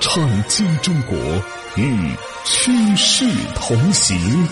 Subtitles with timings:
[0.00, 1.16] 创新中国
[1.76, 2.10] 与
[2.44, 4.46] 趋势同行。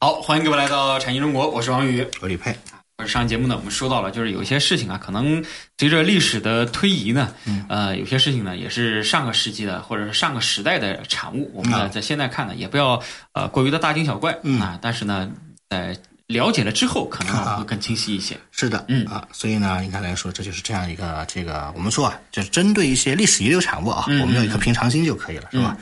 [0.00, 2.56] 好，欢迎各位来到产业中国，我是王宇，我李佩。
[3.06, 5.44] 上节目呢，我们说到了，就是有些事情啊，可能
[5.78, 7.32] 随着历史的推移呢，
[7.68, 11.50] 呃，有些事情呢，也是上个世纪的或者是上个时代的产物。
[11.54, 13.00] 我们呢，在现在看呢，也不要
[13.32, 14.78] 呃过于的大惊小怪啊。
[14.80, 15.30] 但是呢，
[15.68, 15.96] 在
[16.28, 18.36] 了解了之后，可能会更清晰一些。
[18.50, 25.76] 是的，嗯啊，所以呢，应该来说，这就是这样一个这个，我们说啊，就是针对一些历史遗留产物啊，我们有一颗平常心就可以了，是吧？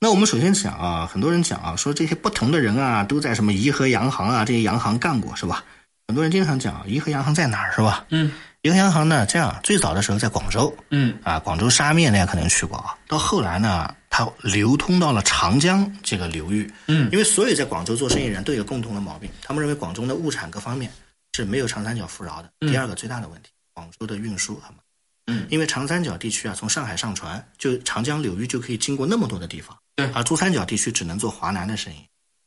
[0.00, 5.62] 那我们首先讲啊，很多人讲啊，说这些不同的人啊，都在什么颐和洋行啊这些洋行干过，是吧？
[6.08, 8.04] 很多人经常讲颐和洋行在哪儿，是吧？
[8.10, 13.94] 嗯，颐和洋行呢，这样最早的时候在广州，嗯啊，广州沙面大家可能去过啊，到后来呢。
[14.16, 20.90] 它流通到了长江这个流域，嗯，因为所有在广州做生意人都有共同的毛病，他们认为广州的物产各方面
[21.34, 22.50] 是没有长三角富饶的。
[22.60, 24.80] 第二个最大的问题，广州的运输很慢，
[25.26, 31.98] 嗯，因为长三角地区啊，从上海上船就长江流域就可以经过那么多的地方，对，而珠三角地区只能做华南的生意。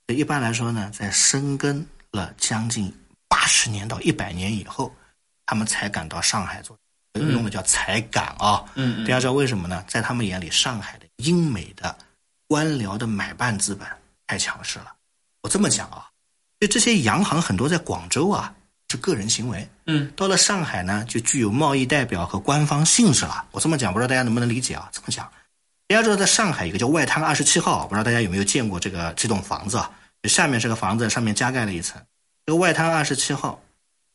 [0.08, 2.92] 所以一般来说呢，在深耕了将近
[3.28, 4.92] 八十年到一百年以后，
[5.45, 6.75] 他们才敢到上海做，
[7.14, 9.86] 用的叫才敢啊，嗯，大家知道为什么呢？
[9.88, 11.06] 在他们眼里，上海的。
[11.20, 11.95] 英美的
[12.48, 13.88] 官僚的买办资本
[14.28, 14.94] 太强势了。
[15.42, 16.09] 我这么讲啊，
[16.59, 18.53] 就这些洋行很多在广州啊
[18.89, 23.45] 是个人行为，嗯，到了上海呢就具有贸易代表和官方性质了。
[23.52, 24.90] 我这么讲，不知道大家能不能理解啊？
[24.92, 25.31] 这么讲，
[25.88, 29.91] 大家知道在上海一个叫外滩二十七号，不知道大家有没有见过这个这栋房子啊？
[30.24, 32.02] 下面这个房子上面加盖了一层，
[32.46, 33.62] 这个外滩二十七号，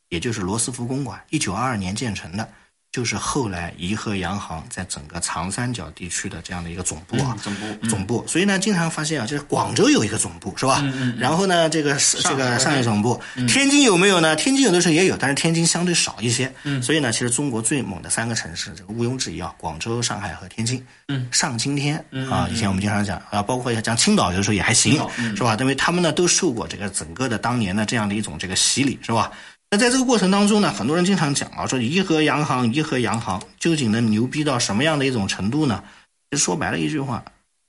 [0.09, 2.47] 也就是罗斯福公馆，一九二二年建成的。
[2.95, 8.25] 就是后来颐和洋行在整个长三角地区的这样的一个总部啊，总部总部。
[8.25, 10.81] 所以呢，经常发现啊，就是广州有一个总部是吧？
[11.17, 13.19] 然后呢，这个这个上海总部，
[13.49, 14.33] 天津有没有呢？
[14.37, 16.49] 天津有的时候也有，但是天津相对少一些。
[16.81, 20.81] 所以呢，其实中国最猛的三个城市，这个毋庸置疑啊，广州、上海和天津。
[21.09, 21.97] 嗯，上青天
[22.31, 24.93] 啊，以前我们经常讲啊，包括讲青岛，有的时候也还行，
[25.35, 25.57] 是吧？
[25.59, 29.29] 因为他们呢都受过这个整个的当年的这样的一种这个洗礼，是吧？
[29.75, 35.83] 那在这个过程当中呢，很多人经常讲啊，说颐和洋行，颐和洋行究竟能牛逼到什么样的一种程度呢？
[36.31, 37.21] 就说白了一句话，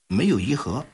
[0.06, 0.87] 没有颐和，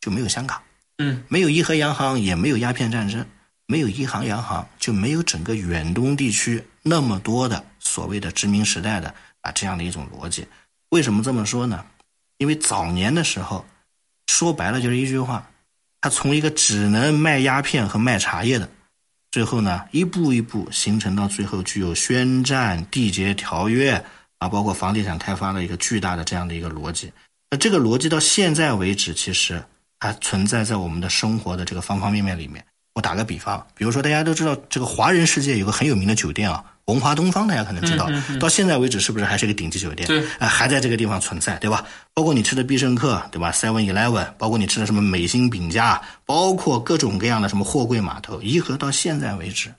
[0.00, 0.62] 就没有香港，
[0.98, 3.26] 嗯，没有颐和洋行，也没有鸦片战争，
[3.66, 10.46] 没有颐和洋行，就没有整个远东地区那么多的所谓的殖民时代的啊这样的一种逻辑。
[10.90, 11.84] 为什么这么说呢？
[12.36, 13.66] 因为早年的时候，
[14.28, 15.50] 说白了就是一句话，
[16.00, 18.70] 他从一个只能卖鸦片和卖茶叶的。
[19.30, 24.02] 最后呢，一步一步形成到最后具有宣战、缔结条约
[24.38, 27.12] 啊，包括房地产开发的一个巨大的这样的一个逻辑。
[27.50, 29.62] 那这个逻辑到现在为止，其实
[30.00, 32.64] 还存在在我们的生活的这个方方面面里面。
[32.94, 36.64] 我打个比方，比如说大家都知道这个华人世界有个很有名的酒店啊。
[36.88, 38.10] 文华东方，大家可能知道，
[38.40, 40.06] 到现在为止是不是还是一个顶级酒店？
[40.06, 41.84] 对，啊，还在这个地方存在，对吧？
[42.14, 49.70] 包括你吃的必胜客，对吧？Seven Eleven，包括你吃的什么美心饼家，包括各种各样的什么货柜码头，颐和到现在为止，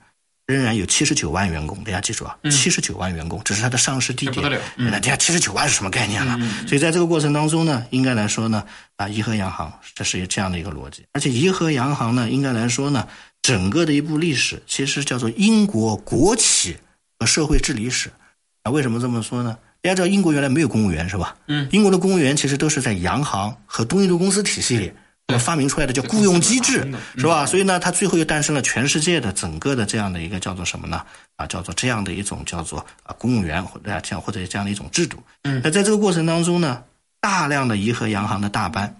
[0.46, 1.82] 仍然有七十九万员工。
[1.82, 4.60] 大家记住啊，七十九万员工，这是它的上市地点。
[4.76, 6.38] 那大家七十九万是什么概念了？
[6.68, 8.64] 所以在这个过程当中呢，应该来说呢，
[8.96, 13.08] 啊，颐和洋行这是这样的一个逻辑，而且颐和洋行呢，应该来说呢，
[13.42, 16.76] 整个的一部历史其实叫做英国国企。
[17.20, 18.10] 和社会治理史，
[18.62, 19.56] 啊，为什么这么说呢？
[19.82, 21.36] 大家知道英国原来没有公务员是吧？
[21.46, 24.92] 嗯，英国的公务员其实都是在洋行和东印度公司体系里
[25.38, 27.46] 发明出来的，叫雇佣机制，是吧？
[27.46, 31.04] 所以呢，它最后又诞生了全世界的整个的这样的一个叫做什么呢？
[31.36, 35.22] 啊，叫做这样的一种叫做啊公务员或者这样或者这样的一种制度。
[35.42, 36.82] 嗯，那在这个过程当中呢，
[37.20, 38.94] 大量的颐和洋行的大班，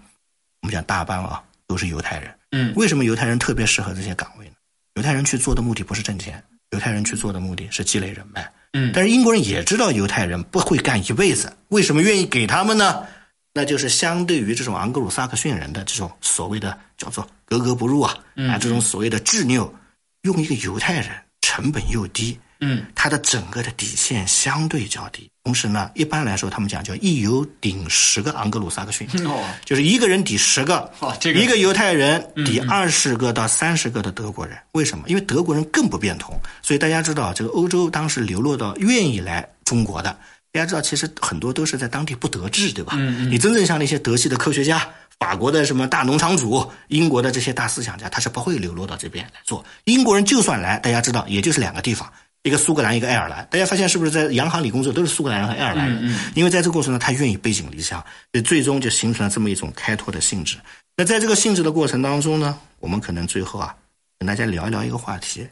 [0.61, 2.31] 我们讲大班啊，都是犹太人。
[2.51, 4.53] 嗯，为什么犹太人特别适合这些岗位呢？
[4.95, 6.43] 犹太人去做的目的不是挣钱。
[6.71, 13.05] 犹太人去做的目的是积累人脉，嗯，但是英国人也知道犹太人不会干一辈子，为什么愿意给他们呢？
[13.53, 18.17] 那就是相对于这种昂格鲁萨克逊人的这种所谓的叫做格格不入啊，
[18.49, 19.73] 啊，这种所谓的执拗，
[20.21, 21.09] 用一个犹太人
[21.41, 25.29] 成本又低，嗯，它的整个的底线相对较低。
[25.43, 34.55] 同时呢，一般来说，他们讲叫一犹顶十个盎格鲁撒克逊， 哦，就是一个人抵十个，哦这个一个犹太人抵二十个到三十个的德国人。
[34.73, 35.03] 为什么？
[35.07, 40.15] 因为德国人更不变通，所以大家知道，这个欧洲当时流落到愿意来中国的，
[40.51, 42.95] 大家知道，其实很多都是在当地不得志，对吧？
[43.29, 44.87] 你真正像那些德系的科学家。
[45.19, 49.63] 法国的什么大农场主，英国的这些大思想家，他是不会流落到这边来做。
[49.83, 52.11] 英国人就算来，大家知道，也就是两个地方，
[52.43, 53.47] 一个苏格兰，一个爱尔兰。
[53.51, 56.15] 大家发现是不是在洋行里工作都是苏格兰人和爱尔兰人？
[56.33, 60.57] 因为在这个过程中，他愿意背井离乡，所以最终就形成了这么一种开拓的性质。
[60.97, 63.75] 那在这个性质的过程当中呢，我们可能最后啊，
[64.17, 65.47] 跟大家聊一聊一个话题：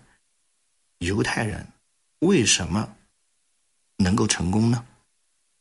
[1.00, 1.66] 犹太人
[2.20, 2.90] 为什么
[3.98, 4.84] 能够成功呢？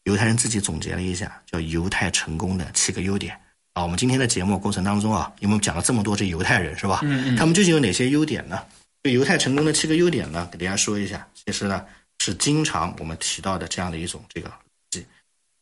[0.05, 3.39] 犹太人自己总结了一下，叫犹太成功的七个优点。
[3.75, 7.01] 啊，我们今天的节目过程当中啊，因为我们讲了这么多这犹太人是吧？
[7.03, 8.61] 嗯嗯他们究竟有哪些优点呢？
[9.09, 11.27] 对犹太成功的七个优点呢，给大家说一下。
[11.35, 11.83] 其实呢，
[12.19, 14.53] 是经常我们提到的这样的一种这个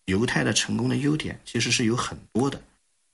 [0.07, 2.61] 犹太的成功的优点，其实是有很多的。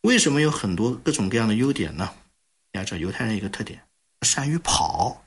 [0.01, 2.11] 为什么有很多各种各样的优点呢？
[2.73, 3.79] 大家知道犹太人一个特点，
[4.23, 5.23] 善于跑。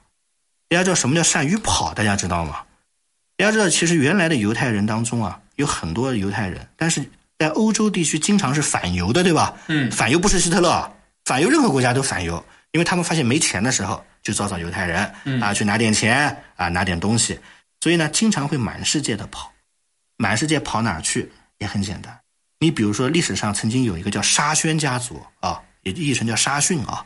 [0.70, 1.94] 大家知道什么叫善于跑？
[1.94, 2.64] 大家知道吗？
[3.38, 9.56] 大家知道，其实原来的犹太人当中啊，有很多犹太人，但是在欧洲地区经常是反犹的，对吧？
[9.68, 10.92] 嗯反犹不是希特勒，
[11.26, 12.44] 反犹任何国家都反犹，
[12.76, 15.10] 因为他们发现没钱的时候就找找犹太人、
[15.42, 17.40] 啊，去拿点钱啊，拿点东西，
[17.80, 19.50] 所以呢，经常会满世界的跑，
[20.18, 22.20] 满世界跑哪儿去也很简单。
[22.60, 27.06] 你比如说，历史上曾经有一个叫沙宣家族啊，也译成叫沙逊啊。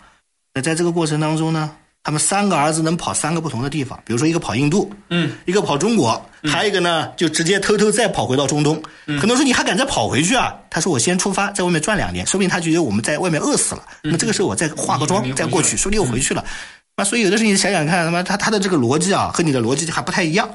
[0.55, 1.77] 那在这个过程当中呢，
[2.09, 8.81] 他们三个儿子能跑三个不同的地方，比如说一个跑印度，嗯，一个跑中国，还有一个呢就直接偷偷再跑回到中东。
[9.05, 10.55] 很多人说你还敢再跑回去啊？
[10.71, 16.43] 他说我先出发，在外面转两年，说不定他觉得我们在外面饿死了，那么这个时候我再化个妆你再过去，说不定又回去了。
[16.97, 20.49] 那所以有的时候你想想看，他妈他他的这个逻辑啊，和你的逻辑还不太一样，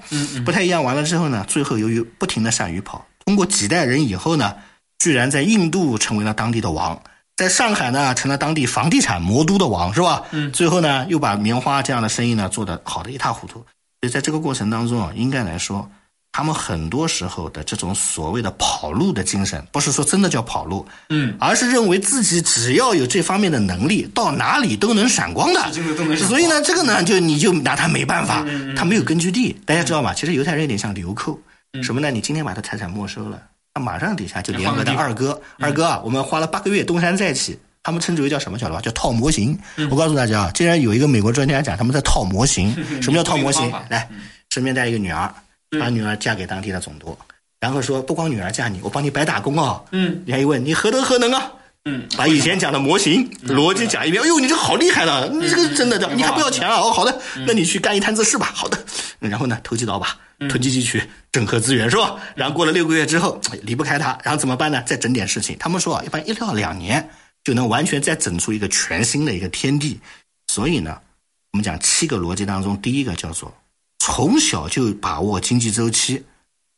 [0.45, 0.83] 不太一样。
[0.83, 4.57] 完了之后呢，最后由于不停的善于跑，通过几代人以后呢，
[4.99, 7.00] 居然在印度成为了当地的王，
[7.37, 10.23] 在上海呢成了当地房地产魔都的王，是吧？
[10.31, 10.53] 嗯。
[10.53, 13.55] 最后呢，又把棉花这样的生意呢做得好的一塌糊涂。
[14.01, 15.91] 所以在这个过程当中啊，应该来说，
[16.31, 25.73] 他们很多时候的这种所谓的跑路的精神，不是说真的叫跑路，嗯，而是认为自己只要有这方面的能力，到哪里都能闪光的
[26.17, 28.45] 所以呢，这个呢，就你就拿他没办法，
[28.77, 29.57] 他没有根据地。
[29.65, 30.13] 大家知道吧？
[30.13, 31.39] 其实犹太人有点像流寇，
[31.83, 32.11] 什么呢？
[32.11, 37.59] 你今天把他财产没收了，他马上底下就联合他二哥，二哥啊，我们花了八个月东山再起。
[37.82, 38.59] 他们称之为叫什么？
[38.59, 38.81] 晓得吧？
[38.81, 39.59] 叫套模型。
[39.91, 42.75] 我告诉大家啊，竟然有一个美国专家讲他们在套模型。
[43.03, 43.71] 什么叫套模型？
[43.91, 44.09] 来，
[44.49, 45.31] 身边带一个女儿，
[45.79, 47.15] 把女儿嫁给当地的总督，
[47.61, 49.82] 然后说不光女儿嫁你，我帮你白打工啊。
[49.93, 51.53] 嗯，人家一问你何德何能啊？
[51.85, 54.23] 嗯，把以前讲的模型逻辑讲一遍。
[54.23, 56.76] 哎呦，你这好厉害了，你这个真的的，你还不要钱啊？
[56.76, 58.50] 哦，好的，那你去干一摊子事吧。
[58.55, 58.79] 好的，
[59.19, 60.19] 然后呢，投机倒把，
[60.49, 61.02] 囤积进去，
[61.32, 62.16] 整合资源是吧？
[62.37, 64.82] 然后过了六个月之后，哎离不开他，然后怎么办呢？
[64.82, 65.56] 再整点事情。
[65.58, 67.08] 他们说啊，一般一到两年
[67.43, 69.99] 就能完全再整出一个全新的一个天地。
[70.49, 71.00] 所以呢，
[71.52, 73.52] 我们讲七个逻辑当中，第一个叫做
[73.99, 76.22] 从小就把握经济周期，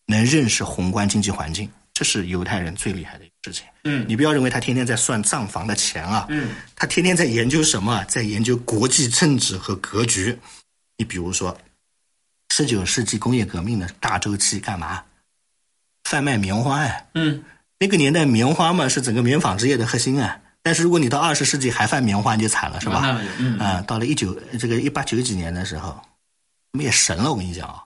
[0.07, 3.67] 能认识宏观经济环境，这是犹太人最厉害的一个事情。
[3.85, 8.05] 嗯你不要认为他天天在算账房的钱啊，嗯，他天天在研究什么啊？
[8.05, 10.37] 在研究国际政治和格局。
[10.99, 11.57] 你比如说，
[12.57, 15.03] 十九世纪工业革命的大周期干嘛？
[16.05, 17.45] 贩卖棉花呀、嗯，
[17.79, 20.41] 那个年代棉花嘛是整个棉纺织业的核心啊。
[20.63, 23.21] 但是如果你到二十世纪还贩棉花，你就惨了，是吧？
[23.39, 26.01] 嗯啊、到了一九这个一八九几年的时候，
[26.73, 27.85] 他们也神了，我跟你讲啊，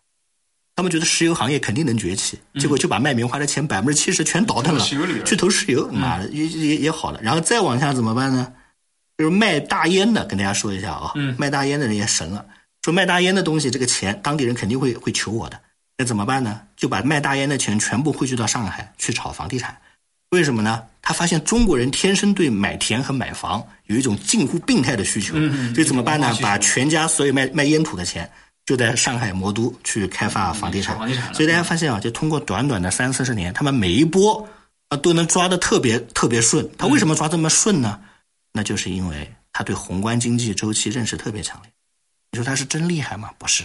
[0.77, 4.85] 他们觉得石油行业肯定能崛起，结果就把卖棉花的钱百分之七十全倒腾了，
[5.25, 7.21] 去投石油，妈的也也也好了。
[7.21, 8.53] 然后再往下怎么办呢？
[9.19, 12.47] 就是卖大烟的，跟大家说一下啊，嗯卖大烟的人也神了，
[12.83, 15.61] 说卖大烟的东西这个钱当地人肯定会会求我的，
[15.99, 16.63] 那怎么办呢？
[16.77, 19.77] 就把卖大烟的钱全部汇聚到上海去炒房地产。
[20.31, 20.85] 为什么呢？
[21.03, 25.35] 他发现中国人天生对买田和买房有一种近乎病态的需求，
[25.75, 28.31] 所以怎么办呢把全家所有卖卖烟土的钱，
[28.65, 30.95] 就在上海魔都去开发房地产。
[30.95, 34.49] 炒房地产所以大家发现啊，就通过短短的三四十年，他们每一波
[34.89, 36.69] 啊都能抓得特别特别顺。
[36.79, 38.01] 他为什么抓这么顺呢？
[38.53, 41.73] 那就是因为他对宏观经济周期认识特别强烈。
[42.33, 43.31] 你说他是真厉害吗？
[43.39, 43.65] 不是，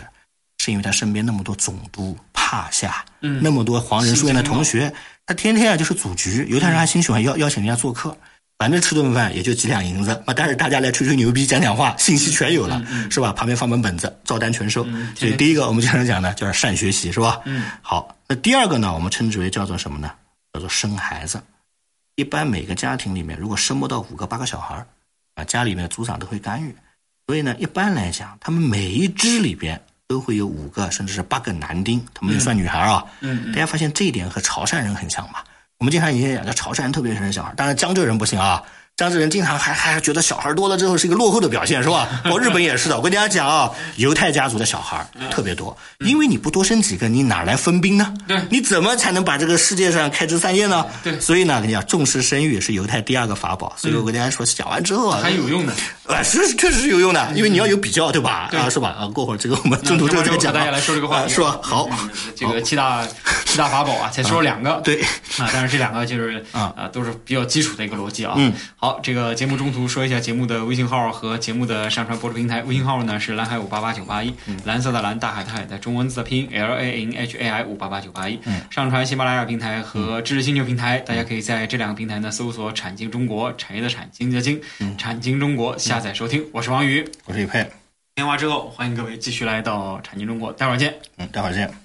[0.58, 4.94] 是因为他身边那么多总督、帕夏，嗯那么多黄仁书院的同学，
[5.26, 8.18] 他天天啊就是组局，犹太人还挺喜欢邀邀请人家做客。
[8.58, 12.82] 反正吃顿饭也就几两银子，啊，但是大家来吹吹牛逼、讲讲话，信息全有了，
[13.12, 13.34] 是吧？
[13.34, 14.82] 旁边放本本子，照单全收。
[15.14, 17.42] 所以第一个我们经常讲的就是善学习，是吧？
[17.44, 20.10] 嗯，好，那第二个呢，我们称之为叫做什么呢？
[20.54, 21.44] 叫做生孩子。
[22.16, 24.88] 一般每个家庭里面，如果生不到五个八个小孩儿
[25.34, 26.74] 啊，家里面的族长都会干预。
[27.28, 33.04] 所以呢，一般来讲，他们每一支里边都会有五个甚至是八个男丁，他们也算女孩啊。
[33.22, 35.44] 嗯大家发现这一点和潮汕人很像吧？
[35.80, 38.62] 我们经常以前讲，叫潮汕人特别生小孩，当然江浙人不行啊。
[38.98, 42.08] 江浙人经常还还觉得小孩多了之后是一个落后的表现，是吧？
[42.32, 42.96] 我日本也是的。
[42.96, 48.14] 我跟大家讲啊，犹太家族的小孩特别多，因为你不多生几个，你哪来分兵呢？
[48.26, 50.86] 对你怎么才能把这个世界上开枝散叶呢？
[51.04, 53.74] 对所以呢，跟你讲，重视生育是犹太第二个法宝。
[53.76, 55.74] 所以我跟大家说，讲完之后啊，还有用的。
[56.08, 58.50] 啊，是确实是有用的，因为你要有比较，对吧？
[58.54, 58.96] 啊，是吧？
[58.98, 60.56] 啊，过会儿这个我们中途之后再讲啊。
[60.60, 61.60] 大家来说这个话是吧？
[61.62, 63.06] 好，嗯这个七大
[63.44, 64.80] 七大法宝啊，才说了两个。
[64.86, 65.02] 对
[65.38, 68.36] 啊，但是这两个就是啊啊，都是比较基础的一个逻辑啊。
[68.38, 68.54] 嗯，
[68.86, 72.62] 好，这个节目中途说一下节目的微信号和节目的上传播出平台。
[72.62, 74.32] 微信号呢是蓝海五八八九八一，
[74.64, 78.40] 蓝色的蓝，大海的海的中文字的拼音 L A N H A I 五八八九八一。
[78.46, 84.62] 嗯，上传喜马拉雅平台和知识星球平台，大家可以在这两个平台呢搜索“产经中国”，产业的产，经济的经，
[85.00, 86.46] 产经中国下载收听。
[86.52, 87.04] 我是王宇。
[87.26, 87.68] 我是宇佩，
[88.14, 90.94] 电话之后，欢迎各位继续来到产经中国，待会儿见。
[91.18, 91.85] 嗯，待会儿见。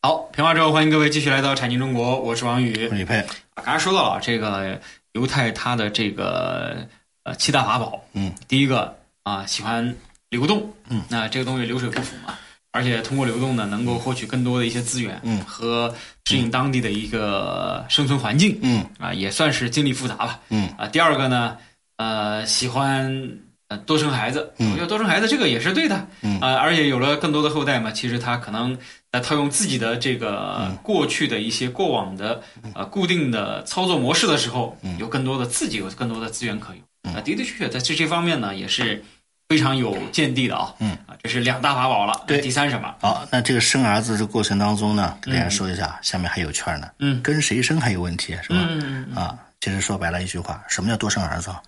[0.00, 2.86] 好，评完之后，欢迎各位继续来到产经中国，我是王宇。
[2.86, 2.94] 我。
[2.94, 3.26] 是宇佩，
[3.56, 4.80] 刚才说到了这个
[5.14, 6.86] 犹太它的这个
[7.24, 9.96] 呃七大法宝，嗯，第一个啊喜欢
[10.30, 12.38] 流动，嗯，那这个东西流水不腐嘛，
[12.70, 15.40] 而且通过流动呢，能够获取更多的一些资源，嗯。
[15.44, 15.92] 和
[16.26, 18.86] 适应当地的一个生存环境，嗯。
[19.00, 20.72] 啊，也算是经历复杂吧，嗯。
[20.78, 21.58] 啊，第二个呢，
[21.96, 24.70] 呃，喜欢呃多生孩子，嗯。
[24.72, 26.38] 我觉得多生孩子这个也是对的，嗯。
[26.40, 28.76] 啊，而且有了更多的后代嘛，其实他可能
[29.10, 30.76] 呃套用自己的这个嗯。
[30.82, 32.40] 过去的一些过往的
[32.74, 34.98] 呃固定的操作模式的时候，嗯。
[34.98, 39.02] 有更多的自己有更多的资源可用，啊，的的确确在这些方面呢也是
[39.48, 40.90] 非常有见地的啊，嗯。
[41.06, 42.94] 啊，这是两大法宝了，对第三什么？
[43.00, 46.88] 好，那这个生儿子这过程当中呢，给大家说一下，下面还有券呢。
[47.00, 47.20] 嗯。
[47.22, 48.56] 跟谁生还有问题是吧？
[48.70, 51.60] 嗯啊，其实说白了一句话，什么叫多生儿子啊？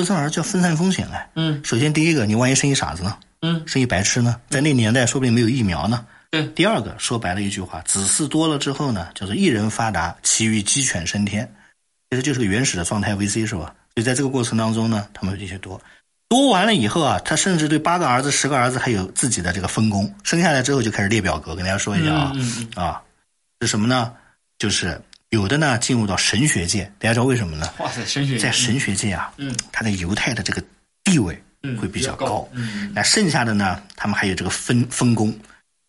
[0.00, 1.30] 多生儿子叫分散风险哎。
[1.36, 3.16] 嗯首先第一个，你万一生一傻子呢？
[3.42, 4.40] 嗯生一白痴呢？
[4.48, 6.06] 在那年代说不定没有疫苗呢。
[6.30, 11.52] 对第二个，说白了一句话，子嗣多了之后呢，叫做一人发达，其余鸡犬升天，
[12.08, 13.74] 其实就是个原始的状态 VC 是吧？
[13.94, 15.80] 所以在这个过程当中呢，他们有这些多，
[16.28, 23.02] 多完了以后啊，他甚至对八个儿子、十个儿子还有自己的这个分工，生下来之后就开始列表格，跟大家说一下啊，嗯嗯啊，
[23.60, 24.12] 是什么呢？
[24.58, 25.00] 就是
[25.30, 27.72] 有的呢进入到神学界，大家知道为什么呢？
[27.78, 30.62] 哇塞，神学在神学界啊，嗯他在犹太的这个
[31.04, 32.48] 地位嗯会比较高高。
[32.52, 35.32] 嗯那剩下的呢，他们还有这个分分工，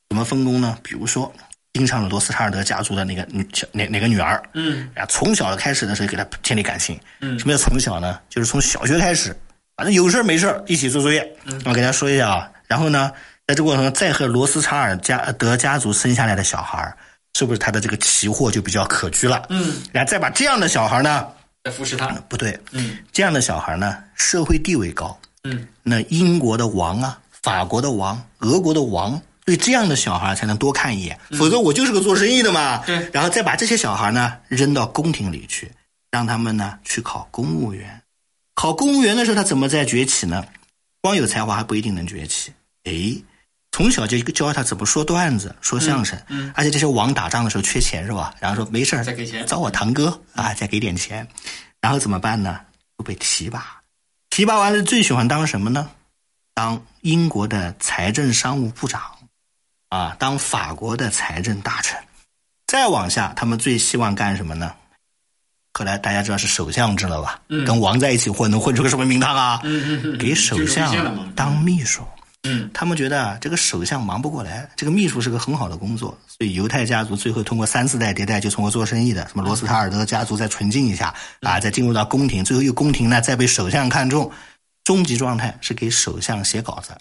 [0.09, 0.77] 怎么分工呢？
[0.83, 1.33] 比如说，
[1.73, 6.99] 盯上了罗斯查尔德家族的那个女小哪哪个女儿，嗯啊，从小开始的时候给她建立感情。
[7.21, 8.19] 嗯什么叫从小呢？
[8.29, 9.35] 就是从小学开始，
[9.75, 11.27] 反正有事儿没事儿一起做作业。
[11.45, 13.11] 嗯我给大家说一下啊，然后呢，
[13.47, 16.95] 在这过程中再和罗斯查尔家德家族生下来的小孩儿，
[17.37, 19.45] 是不是他的这个奇货就比较可居了？
[19.49, 21.27] 嗯，然后再把这样的小孩呢，
[21.63, 32.77] 来扶持他，不对，嗯这样的小孩呢，社会地位高，嗯那英国的王啊，法国的王，俄国的王，对这样的小孩才能多看一眼，否则我就是个做生意的嘛。
[32.85, 35.71] 对然后再把这些小孩呢扔到宫廷里去，
[36.11, 38.01] 让他们呢去考公务员。
[38.53, 40.45] 考公务员的时候，他怎么在崛起呢？
[41.01, 42.51] 光有才华还不一定能崛起。
[42.83, 43.23] 诶，
[43.71, 48.35] 从小就教他怎么说段子、说相声，嗯而且这些王打仗的时候缺钱是吧？
[48.39, 51.25] 然后说没事儿再给钱找我堂哥啊，再给点钱，
[51.79, 52.59] 然后怎么办呢？
[52.97, 53.79] 就被提拔，
[54.29, 55.89] 提拔完了最喜欢当什么呢？
[56.53, 59.01] 当英国的财政商务部长，
[59.87, 61.97] 啊，当法国的财政大臣，
[62.67, 64.73] 再往下，他们最希望干什么呢？
[65.73, 67.39] 后来大家知道是首相知道吧？
[67.47, 69.61] 嗯跟王在一起混，能混出个什么名堂啊？
[69.63, 72.01] 嗯嗯嗯，给首相当秘书。
[72.01, 72.20] 嗯
[72.73, 84.31] 他们觉得啊，这个首相忙不过来，这个秘书是个很好的工作，所以犹太家族最后通过三四代迭代就通过做生意的，什么罗斯塔尔德家族再纯净一下啊，再进入到宫廷，最后又宫廷呢再被首相看中，
[84.83, 86.97] 终极状态是给首相写稿子。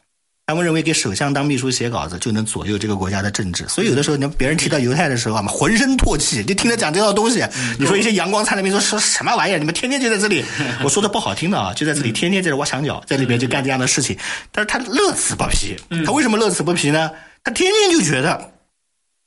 [0.50, 7.45] 他们认为给首相当秘书写稿子就能左右这个国家的政治，所以有的时候你别人提到犹太的时候啊，浑身唾弃，就听他讲这套东西。
[7.78, 9.59] 你说一些阳光灿烂民族说什么玩意儿？
[9.59, 10.45] 你们天天就在这里，
[10.83, 14.19] 我说的不好听的啊，就在这里天天在这挖墙脚，在里边就干这样的事情。
[14.50, 17.12] 但是他乐此不疲，他为什么乐此不疲呢？
[17.45, 18.52] 他天天就觉得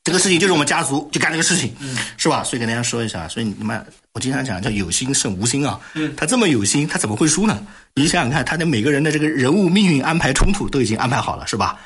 [0.04, 1.74] 这个事情就是我们家族就干这个事情，
[2.18, 2.44] 是吧？
[2.44, 5.80] 所以跟大家说一下，所以你们我经常讲叫有心胜无心啊。
[5.94, 7.66] 嗯他这么有心，他怎么会输呢？
[7.94, 11.80] 你想想看，他的每个人的这个人物命运安排冲突都已经安排好了，是吧？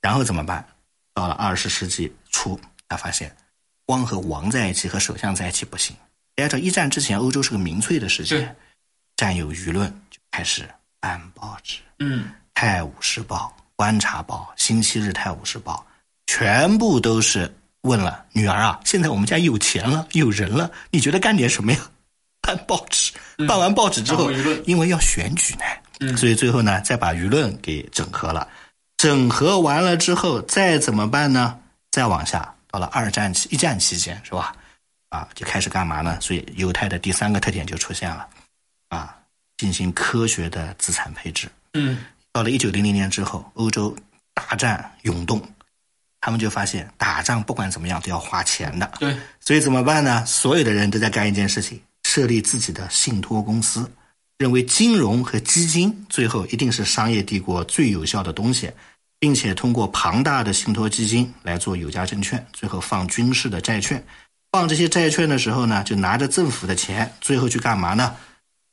[0.00, 0.64] 然后怎么办？
[1.12, 3.34] 到了二十世纪初，他发现
[3.84, 5.96] 光和王在一起和首相在一起不行。
[6.36, 8.54] 大家知道，一战之前欧洲是个民粹的世界，
[9.16, 10.68] 占有舆论就开始
[11.00, 15.84] 办报纸，嗯，《泰晤士报》《观察报》《星期日泰晤士报》，
[16.32, 17.52] 全部都是
[17.84, 21.78] 问了女儿啊，现在我们家有钱了，有人了，你觉得干点什么呀？
[22.42, 23.12] 办报纸，
[23.48, 24.30] 办完报纸之后
[24.66, 28.46] 因为要选举呢，所以最后呢，再把舆论给整合了。
[28.98, 31.58] 整合完了之后，再怎么办呢？
[31.90, 34.54] 再往下，到了二战期、一战期间，是吧？
[35.08, 36.18] 啊，就开始干嘛呢？
[36.20, 38.26] 所以犹太的第三个特点就出现了，
[38.88, 39.16] 啊，
[39.56, 41.48] 进行科学的资产配置。
[41.72, 43.96] 嗯，到了一九零零年之后，欧洲
[44.34, 45.40] 大战涌动，
[46.24, 50.24] 他们就发现打仗不管怎么样都要花钱的，对，所以怎么办呢？
[50.24, 53.86] 所有的人都在干一件事情，设立自己的信托公司，
[54.38, 58.72] 认为金融和基金最后一定是商业帝国最有效的东西，
[59.18, 64.02] 并且通过庞大的信托基金来做有价证券，最后放军事的债券。
[64.50, 68.16] 放这些债券的时候呢，就拿着政府的钱，最后去干嘛呢？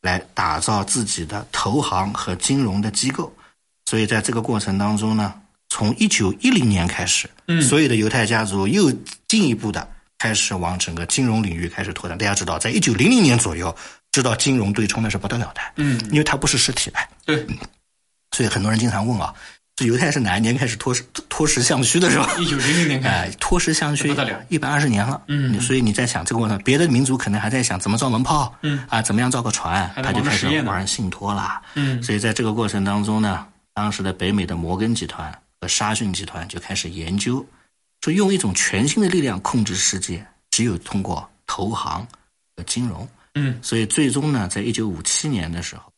[0.01, 3.35] 来打造自己的投行和金融的机构。
[3.89, 5.33] 所以在这个过程当中呢，
[5.73, 7.29] 从一九一零年开始，
[7.61, 8.91] 所有的犹太家族又
[9.29, 9.87] 进一步的
[10.19, 12.17] 开始往整个金融领域开始拓展。
[12.17, 13.73] 大家知道，在一九零零年左右，
[14.11, 17.47] 知道金融对冲那是不得了的，嗯，因为它不是实体的，对，
[18.35, 19.33] 所以很多人经常问啊，
[19.77, 22.29] 这犹太是哪一年开始脱实脱实向虚的是吧？
[22.37, 24.43] 一九零零年开 脱实向虚不得了。
[24.49, 25.21] 一百二十年了。
[25.29, 25.57] 嗯。
[25.61, 28.83] 所以你在想这个问题，别的民族可能还在想怎么造门炮，嗯。
[28.89, 31.61] 啊，怎么样造个船，他就开始玩信托了。
[31.75, 32.03] 嗯。
[32.03, 37.45] 所以在这个过程当中呢，当时的北美的摩根集团和沙逊集团就开始研究，
[38.01, 42.05] 说用一种全新的力量控制世界，只有通过投行
[42.57, 43.07] 和金融。
[43.35, 45.93] 嗯，所以最终呢，在一九五七年的时候，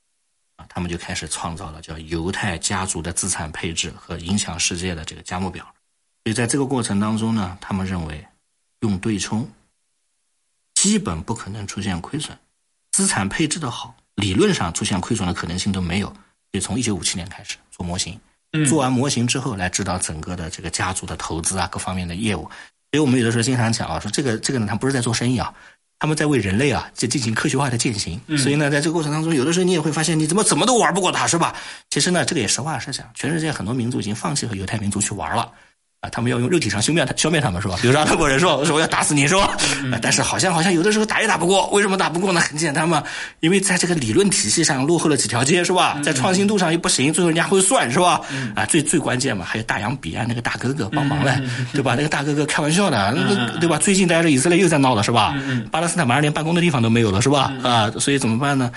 [0.57, 5.63] 啊，他们就开始创造了叫犹太家族的资产配置和影响世界的这个价目表。
[6.23, 8.27] 所以在这个过程当中呢，他们认为
[8.81, 9.49] 用对冲
[10.75, 12.37] 基本不可能出现亏损，
[12.91, 16.07] 资产配置的好，理论上出现亏损的可能性都没有。
[16.07, 16.17] 所
[16.51, 18.19] 以从一九五七年开始做模型，嗯
[18.67, 22.43] 做完模型之后来指导整个的这个家族的投资啊各方面的业务。
[22.91, 25.51] 所以我们有的时候经常讲啊，说这个这个呢，他不是在做生意啊，
[25.97, 28.21] 他们在为人类啊在进行科学化的践行。
[28.37, 31.55] 所以呢，在这个过程当中，有的时候你也会发现，你怎么怎么都玩不过他，是吧？
[31.89, 35.51] 其实呢，这个也实话实讲，全世界很多民族已经放弃和犹太民族去玩了。
[36.03, 37.77] 啊，他们要用肉体上消灭他，消灭他们是吧？
[37.81, 38.59] 比如说阿拉伯人是吧？
[38.65, 39.55] 说我要打死你是吧？
[39.89, 42.41] 啊但是好像好像有的时候打也打不过，为什么打不过呢？
[42.41, 43.01] 很简单嘛，
[43.39, 45.97] 因为在这个理论体系上落后了几条街是吧？
[46.03, 48.19] 在创新度上又不行，最后人家会算是吧？
[48.53, 51.95] 啊，最最关键嘛，还有大洋彼岸那个大哥哥帮忙嘞，对吧？
[51.95, 53.77] 那个大哥哥开玩笑的，那个对吧？
[53.77, 55.33] 最近大家这以色列又在闹了是吧？
[55.71, 57.53] 巴勒斯坦马上连办公的地方都没有了是吧？
[57.63, 58.69] 啊，所以怎么办呢？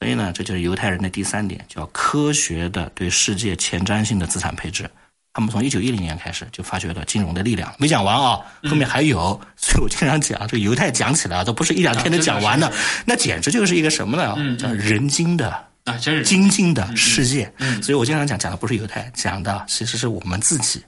[0.00, 4.90] 所以呢，这就是犹太人的第三点，叫科学的对世界前瞻性的资产配置。
[5.34, 12.70] 他们从一九一零年开始就发掘了金融的力量，没讲完啊，后面还有，所以我经常讲，这个犹太讲起来啊，都不是一两天能讲完的，
[13.06, 14.56] 那简直就是一个什么呢？
[14.58, 15.50] 叫人精的
[15.84, 16.22] 啊，真是。
[16.22, 17.50] 精进的世界。
[17.82, 20.82] 所以我经常讲，讲的不是犹太，讲的其实是我们自己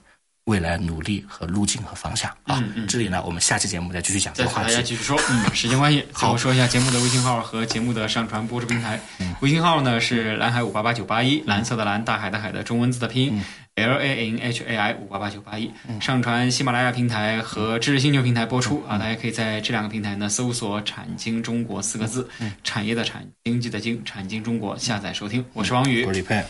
[0.45, 2.63] 未来努力和路径和方向啊。
[2.87, 4.81] 这里呢，我们下期节目再继续讲这个话题。
[4.83, 8.99] 继续说，嗯， 时间关系，好，我说一下节目的微信号和节目的上传播出平台。
[9.41, 13.43] 微信号呢是蓝海五八八九八一，蓝色的蓝，大海的海的中文字的拼音。
[13.75, 22.25] L A N H A I 五八八九八一，上传喜马拉雅平台和知识星球平台播出啊，大家可以在这两个平台呢搜索“产经中国”四个字，
[22.63, 25.43] 产业的产，经济的经，产经中国下载收听。
[25.51, 26.41] 我是王宇我是李佩，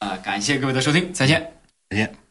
[0.00, 1.42] 啊，感谢各位的收听，再见。
[1.88, 2.23] 再见。